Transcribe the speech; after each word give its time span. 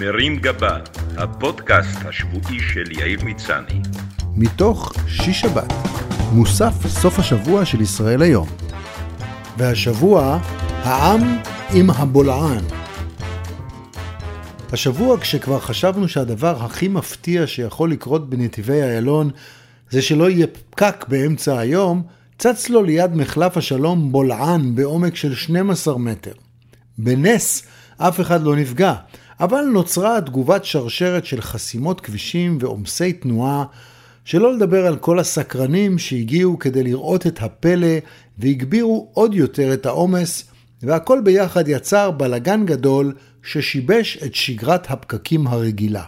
מרים 0.00 0.36
גבה, 0.36 0.78
הפודקאסט 1.16 1.98
השבועי 2.04 2.60
של 2.60 2.92
יאיר 2.92 3.24
מצני. 3.24 3.80
מתוך 4.36 4.92
שיש 5.08 5.40
שבת, 5.40 5.72
מוסף 6.32 6.86
סוף 6.86 7.18
השבוע 7.18 7.64
של 7.64 7.80
ישראל 7.80 8.22
היום. 8.22 8.48
והשבוע, 9.56 10.38
העם 10.82 11.38
עם 11.74 11.90
הבולען. 11.90 12.64
השבוע 14.72 15.20
כשכבר 15.20 15.60
חשבנו 15.60 16.08
שהדבר 16.08 16.64
הכי 16.64 16.88
מפתיע 16.88 17.46
שיכול 17.46 17.90
לקרות 17.90 18.30
בנתיבי 18.30 18.82
איילון 18.82 19.30
זה 19.90 20.02
שלא 20.02 20.30
יהיה 20.30 20.46
פקק 20.70 21.04
באמצע 21.08 21.58
היום, 21.58 22.02
צץ 22.38 22.68
לו 22.68 22.82
ליד 22.82 23.14
מחלף 23.14 23.56
השלום 23.56 24.12
בולען 24.12 24.74
בעומק 24.74 25.16
של 25.16 25.34
12 25.34 25.98
מטר. 25.98 26.32
בנס 26.98 27.62
אף 27.98 28.20
אחד 28.20 28.42
לא 28.42 28.56
נפגע, 28.56 28.94
אבל 29.40 29.62
נוצרה 29.62 30.20
תגובת 30.20 30.64
שרשרת 30.64 31.26
של 31.26 31.40
חסימות 31.40 32.00
כבישים 32.00 32.58
ועומסי 32.60 33.12
תנועה, 33.12 33.64
שלא 34.24 34.54
לדבר 34.54 34.86
על 34.86 34.96
כל 34.96 35.18
הסקרנים 35.18 35.98
שהגיעו 35.98 36.58
כדי 36.58 36.82
לראות 36.82 37.26
את 37.26 37.42
הפלא 37.42 37.96
והגבירו 38.38 39.10
עוד 39.12 39.34
יותר 39.34 39.74
את 39.74 39.86
העומס, 39.86 40.44
והכל 40.82 41.20
ביחד 41.24 41.68
יצר 41.68 42.10
בלגן 42.10 42.66
גדול 42.66 43.14
ששיבש 43.42 44.18
את 44.26 44.34
שגרת 44.34 44.90
הפקקים 44.90 45.46
הרגילה. 45.46 46.02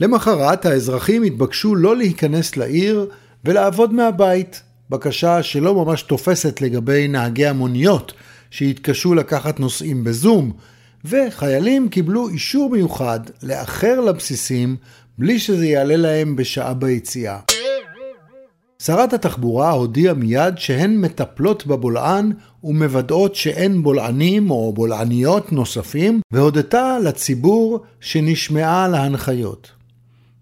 למחרת 0.00 0.66
האזרחים 0.66 1.22
התבקשו 1.22 1.74
לא 1.74 1.96
להיכנס 1.96 2.56
לעיר 2.56 3.10
ולעבוד 3.44 3.92
מהבית, 3.94 4.62
בקשה 4.90 5.42
שלא 5.42 5.74
ממש 5.74 6.02
תופסת 6.02 6.60
לגבי 6.60 7.08
נהגי 7.08 7.46
המוניות 7.46 8.12
שהתקשו 8.50 9.14
לקחת 9.14 9.60
נוסעים 9.60 10.04
בזום, 10.04 10.52
וחיילים 11.04 11.88
קיבלו 11.88 12.28
אישור 12.28 12.70
מיוחד 12.70 13.20
לאחר 13.42 14.00
לבסיסים 14.00 14.76
בלי 15.18 15.38
שזה 15.38 15.66
יעלה 15.66 15.96
להם 15.96 16.36
בשעה 16.36 16.74
ביציאה. 16.74 17.38
שרת 18.82 19.12
התחבורה 19.12 19.70
הודיעה 19.70 20.14
מיד 20.14 20.58
שהן 20.58 20.96
מטפלות 20.96 21.66
בבולען 21.66 22.32
ומוודאות 22.64 23.34
שאין 23.34 23.82
בולענים 23.82 24.50
או 24.50 24.72
בולעניות 24.72 25.52
נוספים, 25.52 26.20
והודתה 26.32 26.98
לציבור 26.98 27.84
שנשמעה 28.00 28.88
להנחיות. 28.88 29.70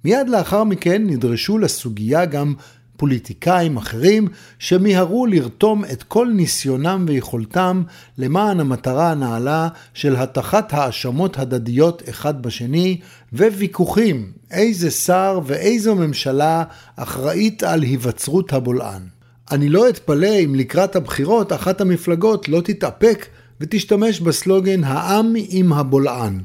מיד 0.04 0.28
לאחר 0.28 0.64
מכן 0.64 1.06
נדרשו 1.06 1.58
לסוגיה 1.58 2.24
גם 2.24 2.54
פוליטיקאים 2.98 3.76
אחרים 3.76 4.28
שמיהרו 4.58 5.26
לרתום 5.26 5.84
את 5.84 6.02
כל 6.02 6.28
ניסיונם 6.34 7.04
ויכולתם 7.08 7.82
למען 8.18 8.60
המטרה 8.60 9.10
הנעלה 9.10 9.68
של 9.94 10.16
הטחת 10.16 10.72
האשמות 10.72 11.38
הדדיות 11.38 12.02
אחד 12.08 12.42
בשני 12.42 13.00
וויכוחים 13.32 14.32
איזה 14.50 14.90
שר 14.90 15.40
ואיזו 15.46 15.94
ממשלה 15.94 16.64
אחראית 16.96 17.62
על 17.62 17.82
היווצרות 17.82 18.52
הבולען. 18.52 19.02
אני 19.50 19.68
לא 19.68 19.88
אתפלא 19.88 20.38
אם 20.44 20.54
לקראת 20.54 20.96
הבחירות 20.96 21.52
אחת 21.52 21.80
המפלגות 21.80 22.48
לא 22.48 22.60
תתאפק 22.60 23.26
ותשתמש 23.60 24.20
בסלוגן 24.20 24.84
העם 24.84 25.34
עם 25.48 25.72
הבולען. 25.72 26.40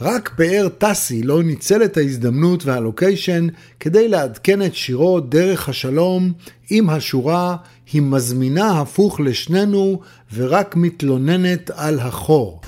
רק 0.00 0.28
פאר 0.36 0.68
טסי 0.78 1.22
לא 1.22 1.42
ניצל 1.42 1.84
את 1.84 1.96
ההזדמנות 1.96 2.64
והלוקיישן 2.64 3.46
כדי 3.80 4.08
לעדכן 4.08 4.62
את 4.62 4.74
שירו 4.74 5.20
דרך 5.20 5.68
השלום 5.68 6.32
עם 6.70 6.90
השורה 6.90 7.56
היא 7.92 8.02
מזמינה 8.02 8.80
הפוך 8.80 9.20
לשנינו 9.20 10.00
ורק 10.34 10.76
מתלוננת 10.76 11.70
על 11.70 11.98
החור. 11.98 12.60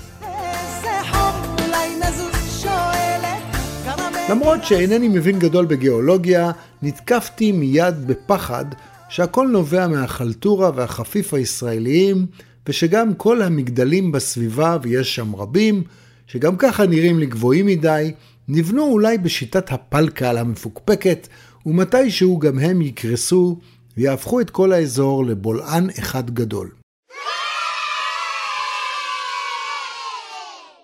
למרות 4.29 4.63
שאינני 4.63 5.07
מבין 5.07 5.39
גדול 5.39 5.65
בגיאולוגיה, 5.65 6.51
נתקפתי 6.81 7.51
מיד 7.51 8.07
בפחד 8.07 8.65
שהכל 9.09 9.47
נובע 9.47 9.87
מהחלטורה 9.87 10.71
והחפיף 10.75 11.33
הישראליים, 11.33 12.25
ושגם 12.67 13.13
כל 13.13 13.41
המגדלים 13.41 14.11
בסביבה, 14.11 14.77
ויש 14.81 15.15
שם 15.15 15.35
רבים, 15.35 15.83
שגם 16.27 16.57
ככה 16.57 16.85
נראים 16.85 17.19
לי 17.19 17.25
גבוהים 17.25 17.65
מדי, 17.65 18.11
נבנו 18.47 18.83
אולי 18.83 19.17
בשיטת 19.17 19.71
הפלקל 19.71 20.37
המפוקפקת, 20.37 21.27
ומתישהו 21.65 22.39
גם 22.39 22.59
הם 22.59 22.81
יקרסו 22.81 23.59
ויהפכו 23.97 24.41
את 24.41 24.49
כל 24.49 24.73
האזור 24.73 25.25
לבולען 25.25 25.87
אחד 25.99 26.29
גדול. 26.31 26.69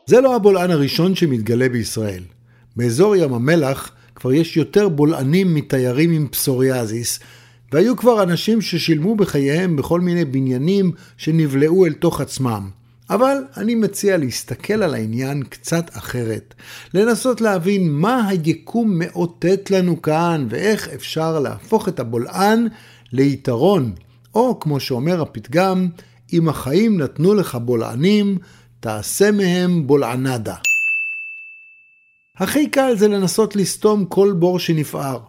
זה 0.06 0.22
לא 0.22 0.36
הבולען 0.36 0.72
הראשון 0.72 1.16
שמתגלה 1.16 1.70
בישראל. 1.70 2.24
באזור 2.76 3.16
ים 3.16 3.34
המלח 3.34 3.92
כבר 4.16 4.34
יש 4.34 4.58
יותר 4.58 4.90
בולענים 4.90 5.54
מתיירים 5.54 6.12
עם 6.12 6.28
פסוריאזיס, 6.28 7.20
והיו 7.72 7.98
כבר 7.98 8.24
אנשים 8.24 8.62
ששילמו 8.62 9.16
בחייהם 9.16 9.76
בכל 9.76 10.02
מיני 10.02 10.26
בניינים 10.26 10.92
שנבלעו 11.18 11.86
אל 11.86 11.94
תוך 11.94 12.22
עצמם. 12.22 12.70
אבל 13.10 13.38
אני 13.58 13.76
מציע 13.76 14.18
להסתכל 14.18 14.84
על 14.84 14.94
העניין 14.94 15.44
קצת 15.44 15.98
אחרת, 15.98 16.54
לנסות 16.94 17.42
להבין 17.42 17.92
מה 17.92 18.28
היקום 18.28 19.00
מאותת 19.00 19.72
לנו 19.72 20.02
כאן 20.02 20.48
ואיך 20.50 20.90
אפשר 20.90 21.40
להפוך 21.40 21.88
את 21.88 22.00
הבולען 22.00 22.68
ליתרון, 23.14 23.94
או 24.36 24.60
כמו 24.60 24.80
שאומר 24.80 25.22
הפתגם, 25.22 25.90
אם 26.34 26.50
החיים 26.50 27.02
נתנו 27.02 27.34
לך 27.34 27.56
בולענים, 27.56 28.38
תעשה 28.80 29.32
מהם 29.32 29.88
בולענדה. 29.88 30.56
הכי 32.38 32.70
קל 32.70 32.94
זה 32.98 33.08
לנסות 33.08 33.56
לסתום 33.56 34.06
כל 34.06 34.34
בור 34.40 34.60
שנפער, 34.60 35.20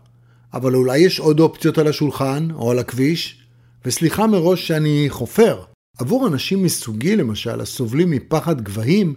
אבל 0.55 0.75
אולי 0.75 0.99
יש 0.99 1.21
עוד 1.21 1.41
אופציות 1.41 1.79
על 1.79 1.87
השולחן 1.87 2.49
או 2.51 2.71
על 2.71 2.79
הכביש, 2.79 3.43
וסליחה 3.85 4.27
מראש 4.27 4.69
שאני 4.69 5.07
חופר, 5.09 5.63
עבור 5.99 6.27
אנשים 6.27 6.63
מסוגי, 6.63 7.17
למשל, 7.17 7.61
הסובלים 7.61 8.11
מפחד 8.11 8.61
גבהים, 8.61 9.15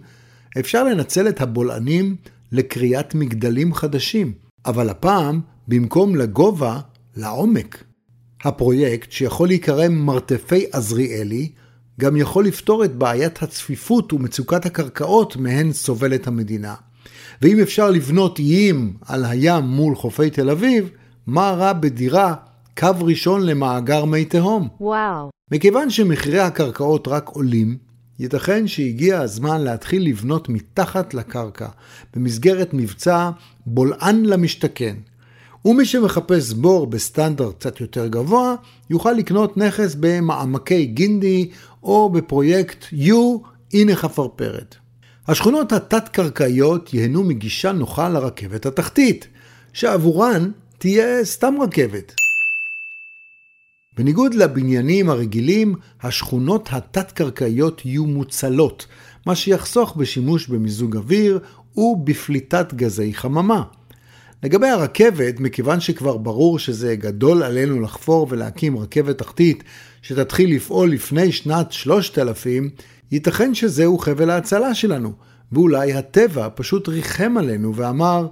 אפשר 0.58 0.84
לנצל 0.84 1.28
את 1.28 1.40
הבולענים 1.40 2.16
לקריאת 2.52 3.14
מגדלים 3.14 3.74
חדשים, 3.74 4.32
אבל 4.66 4.88
הפעם, 4.88 5.40
במקום 5.68 6.16
לגובה, 6.16 6.80
לעומק. 7.16 7.84
הפרויקט, 8.44 9.12
שיכול 9.12 9.48
להיקרא 9.48 9.88
מרתפי 9.88 10.64
עזריאלי, 10.72 11.52
גם 12.00 12.16
יכול 12.16 12.46
לפתור 12.46 12.84
את 12.84 12.96
בעיית 12.96 13.42
הצפיפות 13.42 14.12
ומצוקת 14.12 14.66
הקרקעות 14.66 15.36
מהן 15.36 15.72
סובלת 15.72 16.26
המדינה. 16.26 16.74
ואם 17.42 17.60
אפשר 17.60 17.90
לבנות 17.90 18.38
איים 18.38 18.96
על 19.06 19.24
הים 19.24 19.64
מול 19.64 19.94
חופי 19.94 20.30
תל 20.30 20.50
אביב, 20.50 20.90
מה 21.26 21.50
רע 21.50 21.72
בדירה 21.72 22.34
קו 22.78 22.88
ראשון 23.00 23.46
למאגר 23.46 24.04
מי 24.04 24.24
תהום? 24.24 24.68
וואו. 24.80 25.30
מכיוון 25.52 25.90
שמחירי 25.90 26.38
הקרקעות 26.38 27.08
רק 27.08 27.28
עולים, 27.28 27.76
ייתכן 28.18 28.66
שהגיע 28.66 29.20
הזמן 29.20 29.60
להתחיל 29.60 30.06
לבנות 30.08 30.48
מתחת 30.48 31.14
לקרקע, 31.14 31.68
במסגרת 32.14 32.74
מבצע 32.74 33.30
בולען 33.66 34.24
למשתכן. 34.24 34.96
ומי 35.64 35.84
שמחפש 35.84 36.52
בור 36.52 36.86
בסטנדרט 36.86 37.58
קצת 37.58 37.80
יותר 37.80 38.06
גבוה, 38.06 38.54
יוכל 38.90 39.12
לקנות 39.12 39.56
נכס 39.56 39.96
במעמקי 40.00 40.86
גינדי 40.86 41.50
או 41.82 42.10
בפרויקט 42.10 42.84
U, 42.92 43.14
הנה 43.72 43.96
חפרפרת. 43.96 44.74
השכונות 45.28 45.72
התת-קרקעיות 45.72 46.94
ייהנו 46.94 47.22
מגישה 47.22 47.72
נוחה 47.72 48.08
לרכבת 48.08 48.66
התחתית, 48.66 49.26
שעבורן 49.72 50.50
תהיה 50.78 51.24
סתם 51.24 51.54
רכבת. 51.62 52.21
בניגוד 53.96 54.34
לבניינים 54.34 55.10
הרגילים, 55.10 55.74
השכונות 56.02 56.68
התת-קרקעיות 56.72 57.86
יהיו 57.86 58.06
מוצלות, 58.06 58.86
מה 59.26 59.34
שיחסוך 59.34 59.96
בשימוש 59.96 60.48
במיזוג 60.48 60.96
אוויר 60.96 61.38
ובפליטת 61.76 62.74
גזי 62.74 63.14
חממה. 63.14 63.62
לגבי 64.42 64.68
הרכבת, 64.68 65.40
מכיוון 65.40 65.80
שכבר 65.80 66.16
ברור 66.16 66.58
שזה 66.58 66.96
גדול 66.96 67.42
עלינו 67.42 67.80
לחפור 67.80 68.26
ולהקים 68.30 68.78
רכבת 68.78 69.18
תחתית 69.18 69.64
שתתחיל 70.02 70.56
לפעול 70.56 70.90
לפני 70.90 71.32
שנת 71.32 71.72
3000, 71.72 72.70
ייתכן 73.12 73.54
שזהו 73.54 73.98
חבל 73.98 74.30
ההצלה 74.30 74.74
שלנו, 74.74 75.12
ואולי 75.52 75.92
הטבע 75.92 76.48
פשוט 76.54 76.88
ריחם 76.88 77.36
עלינו 77.38 77.76
ואמר, 77.76 78.26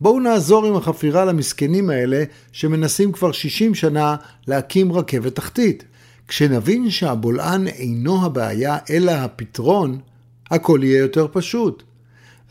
בואו 0.00 0.20
נעזור 0.20 0.66
עם 0.66 0.76
החפירה 0.76 1.24
למסכנים 1.24 1.90
האלה 1.90 2.24
שמנסים 2.52 3.12
כבר 3.12 3.32
60 3.32 3.74
שנה 3.74 4.16
להקים 4.46 4.92
רכבת 4.92 5.34
תחתית. 5.36 5.84
כשנבין 6.28 6.90
שהבולען 6.90 7.68
אינו 7.68 8.24
הבעיה 8.24 8.78
אלא 8.90 9.10
הפתרון, 9.10 9.98
הכל 10.50 10.80
יהיה 10.82 10.98
יותר 10.98 11.26
פשוט. 11.32 11.82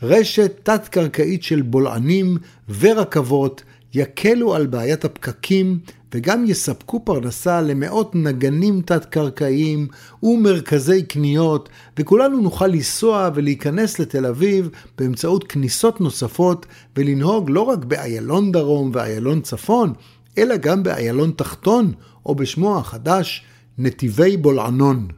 רשת 0.02 0.52
תת-קרקעית 0.62 1.42
של 1.42 1.62
בולענים 1.62 2.38
ורכבות 2.80 3.62
יקלו 3.94 4.54
על 4.54 4.66
בעיית 4.66 5.04
הפקקים 5.04 5.78
וגם 6.14 6.44
יספקו 6.46 7.04
פרנסה 7.04 7.60
למאות 7.60 8.14
נגנים 8.14 8.80
תת-קרקעיים 8.80 9.88
ומרכזי 10.22 11.02
קניות, 11.02 11.68
וכולנו 11.98 12.40
נוכל 12.40 12.66
לנסוע 12.66 13.30
ולהיכנס 13.34 13.98
לתל 13.98 14.26
אביב 14.26 14.68
באמצעות 14.98 15.44
כניסות 15.44 16.00
נוספות 16.00 16.66
ולנהוג 16.96 17.50
לא 17.50 17.60
רק 17.60 17.84
באיילון 17.84 18.52
דרום 18.52 18.90
ואיילון 18.94 19.40
צפון, 19.40 19.92
אלא 20.38 20.56
גם 20.56 20.82
באיילון 20.82 21.32
תחתון, 21.36 21.92
או 22.26 22.34
בשמו 22.34 22.78
החדש, 22.78 23.44
נתיבי 23.78 24.36
בולענון. 24.36 25.08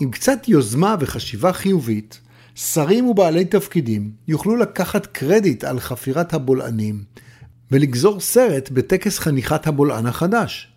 עם 0.00 0.10
קצת 0.10 0.48
יוזמה 0.48 0.96
וחשיבה 1.00 1.52
חיובית, 1.52 2.20
שרים 2.56 3.06
ובעלי 3.06 3.44
תפקידים 3.44 4.10
יוכלו 4.28 4.56
לקחת 4.56 5.06
קרדיט 5.06 5.64
על 5.64 5.80
חפירת 5.80 6.34
הבולענים 6.34 7.04
ולגזור 7.70 8.20
סרט 8.20 8.70
בטקס 8.70 9.18
חניכת 9.18 9.66
הבולען 9.66 10.06
החדש. 10.06 10.68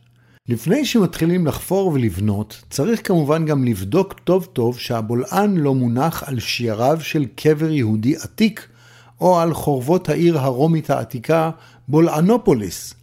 לפני 0.49 0.85
שמתחילים 0.85 1.45
לחפור 1.45 1.87
ולבנות, 1.87 2.63
צריך 2.69 3.07
כמובן 3.07 3.45
גם 3.45 3.63
לבדוק 3.63 4.13
טוב 4.23 4.47
טוב 4.53 4.79
שהבולען 4.79 5.57
לא 5.57 5.75
מונח 5.75 6.23
על 6.23 6.39
שייריו 6.39 6.97
של 7.01 7.25
קבר 7.35 7.71
יהודי 7.71 8.15
עתיק, 8.15 8.67
או 9.21 9.39
על 9.39 9.53
חורבות 9.53 10.09
העיר 10.09 10.39
הרומית 10.39 10.89
העתיקה 10.89 11.49
בולענופוליס. 11.87 12.93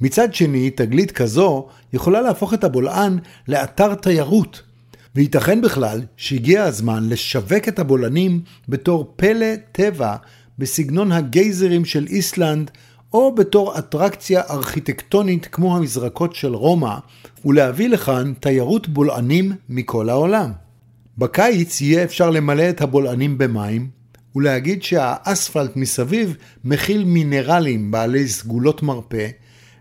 מצד 0.00 0.34
שני, 0.34 0.70
תגלית 0.70 1.12
כזו 1.12 1.68
יכולה 1.92 2.20
להפוך 2.20 2.54
את 2.54 2.64
הבולען 2.64 3.18
לאתר 3.48 3.94
תיירות, 3.94 4.62
וייתכן 5.14 5.60
בכלל 5.60 6.00
שהגיע 6.16 6.64
הזמן 6.64 7.08
לשווק 7.08 7.68
את 7.68 7.78
הבולענים 7.78 8.40
בתור 8.68 9.12
פלא 9.16 9.54
טבע 9.72 10.16
בסגנון 10.58 11.12
הגייזרים 11.12 11.84
של 11.84 12.06
איסלנד, 12.06 12.70
או 13.12 13.34
בתור 13.34 13.78
אטרקציה 13.78 14.42
ארכיטקטונית 14.50 15.46
כמו 15.46 15.76
המזרקות 15.76 16.34
של 16.34 16.54
רומא, 16.54 16.94
ולהביא 17.44 17.88
לכאן 17.88 18.32
תיירות 18.40 18.88
בולענים 18.88 19.52
מכל 19.68 20.08
העולם. 20.08 20.52
בקיץ 21.18 21.80
יהיה 21.80 22.04
אפשר 22.04 22.30
למלא 22.30 22.70
את 22.70 22.80
הבולענים 22.80 23.38
במים, 23.38 23.88
ולהגיד 24.36 24.82
שהאספלט 24.82 25.76
מסביב 25.76 26.36
מכיל 26.64 27.04
מינרלים 27.04 27.90
בעלי 27.90 28.28
סגולות 28.28 28.82
מרפא, 28.82 29.28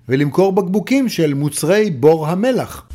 ולמכור 0.10 0.52
בקבוקים 0.52 1.10
של 1.10 1.34
מוצרי 1.34 1.90
בור 1.90 2.28
המלח. 2.28 2.89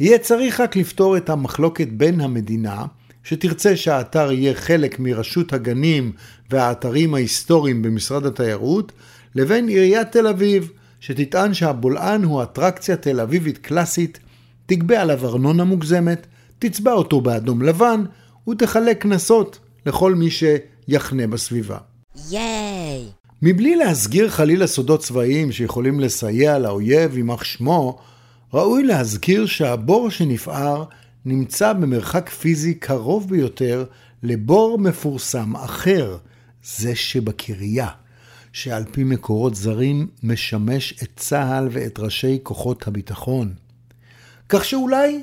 יהיה 0.00 0.18
צריך 0.18 0.60
רק 0.60 0.76
לפתור 0.76 1.16
את 1.16 1.30
המחלוקת 1.30 1.88
בין 1.88 2.20
המדינה, 2.20 2.84
שתרצה 3.24 3.76
שהאתר 3.76 4.32
יהיה 4.32 4.54
חלק 4.54 4.98
מרשות 4.98 5.52
הגנים 5.52 6.12
והאתרים 6.50 7.14
ההיסטוריים 7.14 7.82
במשרד 7.82 8.26
התיירות, 8.26 8.92
לבין 9.34 9.68
עיריית 9.68 10.12
תל 10.12 10.26
אביב, 10.26 10.70
שתטען 11.00 11.54
שהבולען 11.54 12.24
הוא 12.24 12.42
אטרקציה 12.42 12.96
תל 12.96 13.20
אביבית 13.20 13.58
קלאסית, 13.58 14.18
תגבה 14.66 15.02
עליו 15.02 15.26
ארנונה 15.26 15.64
מוגזמת, 15.64 16.26
תצבע 16.58 16.92
אותו 16.92 17.20
באדום 17.20 17.62
לבן, 17.62 18.04
ותחלק 18.48 19.02
קנסות 19.02 19.58
לכל 19.86 20.14
מי 20.14 20.28
שיחנה 20.30 21.26
בסביבה. 21.26 21.78
ייי! 22.30 23.04
מבלי 23.42 23.76
להסגיר 23.76 24.28
חלילה 24.28 24.66
סודות 24.66 25.00
צבאיים 25.00 25.52
שיכולים 25.52 26.00
לסייע 26.00 26.58
לאויב 26.58 27.16
יימח 27.16 27.44
שמו, 27.44 27.98
ראוי 28.54 28.82
להזכיר 28.82 29.46
שהבור 29.46 30.10
שנפער 30.10 30.84
נמצא 31.24 31.72
במרחק 31.72 32.28
פיזי 32.28 32.74
קרוב 32.74 33.28
ביותר 33.28 33.84
לבור 34.22 34.78
מפורסם 34.78 35.56
אחר, 35.56 36.16
זה 36.64 36.94
שבקריה, 36.94 37.88
שעל 38.52 38.84
פי 38.92 39.04
מקורות 39.04 39.54
זרים 39.54 40.06
משמש 40.22 40.94
את 41.02 41.08
צה"ל 41.16 41.68
ואת 41.70 41.98
ראשי 41.98 42.38
כוחות 42.42 42.86
הביטחון. 42.86 43.54
כך 44.48 44.64
שאולי 44.64 45.22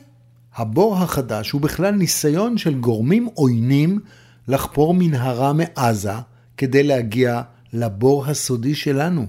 הבור 0.56 0.98
החדש 0.98 1.52
הוא 1.52 1.62
בכלל 1.62 1.92
ניסיון 1.92 2.58
של 2.58 2.74
גורמים 2.74 3.30
עוינים 3.34 4.00
לחפור 4.48 4.94
מנהרה 4.94 5.54
מעזה 5.54 6.14
כדי 6.58 6.84
להגיע 6.84 7.42
לבור 7.74 8.26
הסודי 8.26 8.76
שלנו. 8.76 9.28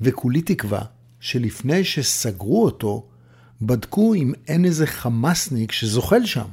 וכולי 0.00 0.42
תקווה 0.42 0.82
שלפני 1.20 1.84
שסגרו 1.84 2.64
אותו, 2.64 3.06
בדקו 3.62 4.14
אם 4.14 4.32
אין 4.48 4.64
איזה 4.64 4.86
חמאסניק 4.86 5.72
שזוחל 5.72 6.24
שם. 6.26 6.46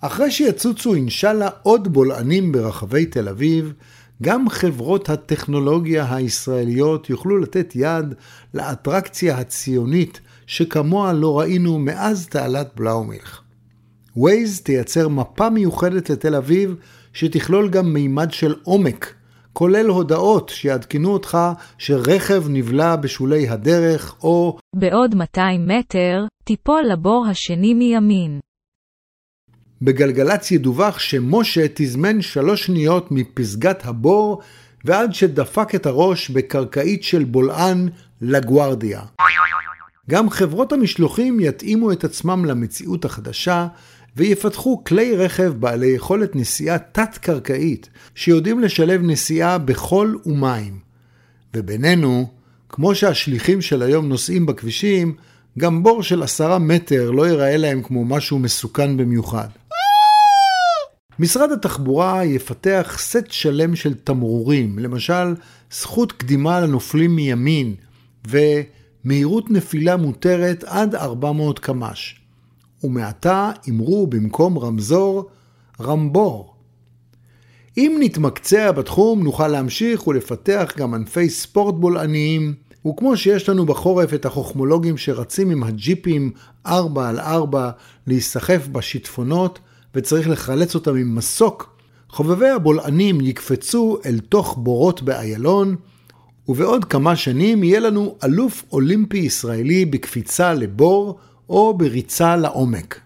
אחרי 0.00 0.30
שיצוצו 0.30 0.94
אינשאללה 0.94 1.48
עוד 1.62 1.92
בולענים 1.92 2.52
ברחבי 2.52 3.06
תל 3.06 3.28
אביב, 3.28 3.72
גם 4.22 4.48
חברות 4.48 5.08
הטכנולוגיה 5.08 6.14
הישראליות 6.14 7.10
יוכלו 7.10 7.38
לתת 7.38 7.72
יד 7.74 8.14
לאטרקציה 8.54 9.38
הציונית 9.38 10.20
שכמוה 10.46 11.12
לא 11.12 11.38
ראינו 11.40 11.78
מאז 11.78 12.26
תעלת 12.26 12.70
בלאומילך. 12.76 13.40
ווייז 14.16 14.60
תייצר 14.60 15.08
מפה 15.08 15.50
מיוחדת 15.50 16.10
לתל 16.10 16.34
אביב 16.34 16.74
שתכלול 17.12 17.68
גם 17.68 17.92
מימד 17.92 18.30
של 18.30 18.54
עומק 18.62 19.14
כולל 19.52 19.86
הודעות 19.86 20.48
שיעדכנו 20.48 21.12
אותך 21.12 21.38
שרכב 21.78 22.44
נבלע 22.48 22.96
בשולי 22.96 23.48
הדרך, 23.48 24.14
או 24.22 24.58
בעוד 24.76 25.14
200 25.14 25.68
מטר, 25.68 26.24
תיפול 26.44 26.82
לבור 26.92 27.26
השני 27.30 27.74
מימין. 27.74 28.40
בגלגלצ 29.82 30.50
ידווח 30.50 30.98
שמשה 30.98 31.66
תזמן 31.74 32.22
שלוש 32.22 32.66
שניות 32.66 33.08
מפסגת 33.10 33.84
הבור 33.84 34.42
ועד 34.84 35.14
שדפק 35.14 35.74
את 35.74 35.86
הראש 35.86 36.30
בקרקעית 36.30 37.02
של 37.02 37.24
בולען 37.24 37.88
לגוארדיה. 38.20 39.00
גם 40.10 40.30
חברות 40.30 40.72
המשלוחים 40.72 41.40
יתאימו 41.40 41.92
את 41.92 42.04
עצמם 42.04 42.44
למציאות 42.44 43.04
החדשה 43.04 43.66
ויפתחו 44.16 44.84
כלי 44.84 45.16
רכב 45.16 45.52
בעלי 45.58 45.86
יכולת 45.86 46.36
נסיעה 46.36 46.78
תת-קרקעית, 46.78 47.88
שיודעים 48.14 48.60
לשלב 48.60 49.02
נסיעה 49.02 49.58
בחול 49.58 50.18
ומים. 50.26 50.78
ובינינו, 51.56 52.26
כמו 52.68 52.94
שהשליחים 52.94 53.60
של 53.60 53.82
היום 53.82 54.08
נוסעים 54.08 54.46
בכבישים, 54.46 55.14
גם 55.58 55.82
בור 55.82 56.02
של 56.02 56.22
עשרה 56.22 56.58
מטר 56.58 57.10
לא 57.10 57.26
ייראה 57.26 57.56
להם 57.56 57.82
כמו 57.82 58.04
משהו 58.04 58.38
מסוכן 58.38 58.96
במיוחד. 58.96 59.48
משרד 61.18 61.52
התחבורה 61.52 62.24
יפתח 62.24 62.96
סט 62.98 63.30
שלם 63.30 63.76
של 63.76 63.94
תמרורים, 63.94 64.78
למשל 64.78 65.34
זכות 65.72 66.12
קדימה 66.12 66.60
לנופלים 66.60 67.16
מימין, 67.16 67.74
ומהירות 68.28 69.50
נפילה 69.50 69.96
מותרת 69.96 70.64
עד 70.64 70.94
400 70.94 71.58
קמ"ש. 71.58 72.21
ומעתה 72.84 73.50
אמרו 73.68 74.06
במקום 74.06 74.58
רמזור, 74.58 75.30
רמבור. 75.80 76.54
אם 77.76 77.96
נתמקצע 78.00 78.72
בתחום 78.72 79.22
נוכל 79.22 79.48
להמשיך 79.48 80.06
ולפתח 80.06 80.72
גם 80.76 80.94
ענפי 80.94 81.30
ספורט 81.30 81.74
בולעניים, 81.74 82.54
וכמו 82.88 83.16
שיש 83.16 83.48
לנו 83.48 83.66
בחורף 83.66 84.14
את 84.14 84.26
החוכמולוגים 84.26 84.96
שרצים 84.96 85.50
עם 85.50 85.62
הג'יפים 85.62 86.30
4 86.66 87.08
על 87.08 87.20
4 87.20 87.70
להיסחף 88.06 88.66
בשיטפונות 88.72 89.58
וצריך 89.94 90.28
לחלץ 90.28 90.74
אותם 90.74 90.96
עם 90.96 91.14
מסוק, 91.14 91.76
חובבי 92.08 92.48
הבולענים 92.48 93.20
יקפצו 93.20 93.98
אל 94.06 94.18
תוך 94.18 94.58
בורות 94.58 95.02
באיילון, 95.02 95.76
ובעוד 96.48 96.84
כמה 96.84 97.16
שנים 97.16 97.64
יהיה 97.64 97.80
לנו 97.80 98.16
אלוף 98.24 98.64
אולימפי 98.72 99.18
ישראלי 99.18 99.84
בקפיצה 99.84 100.54
לבור, 100.54 101.18
או 101.52 101.74
בריצה 101.74 102.36
לעומק. 102.36 103.00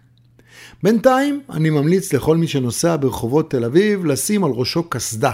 בינתיים 0.83 1.41
אני 1.51 1.71
ממליץ 1.71 2.13
לכל 2.13 2.37
מי 2.37 2.47
שנוסע 2.47 2.97
ברחובות 3.01 3.51
תל 3.51 3.65
אביב 3.65 4.05
לשים 4.05 4.45
על 4.45 4.51
ראשו 4.51 4.83
קסדה. 4.83 5.31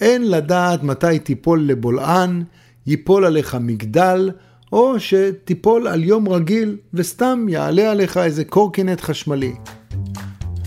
אין 0.00 0.30
לדעת 0.30 0.82
מתי 0.82 1.18
תיפול 1.18 1.62
לבולען, 1.62 2.42
ייפול 2.86 3.24
עליך 3.24 3.56
מגדל, 3.60 4.30
או 4.72 5.00
שתיפול 5.00 5.88
על 5.88 6.04
יום 6.04 6.28
רגיל 6.28 6.76
וסתם 6.94 7.46
יעלה 7.48 7.90
עליך 7.90 8.16
איזה 8.16 8.44
קורקינט 8.44 9.00
חשמלי. 9.00 9.52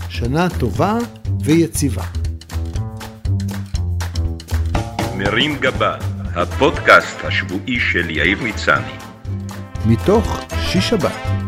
שנה 0.08 0.48
טובה 0.58 0.98
ויציבה. 1.44 2.04
מרים 5.16 5.56
גבה, 5.60 5.96
הפודקאסט 6.34 7.16
השבועי 7.24 7.80
של 7.80 8.10
יאיר 8.10 8.38
מצני. 8.42 8.92
מתוך 9.86 10.40
שיש 10.60 10.88
שבת. 10.88 11.47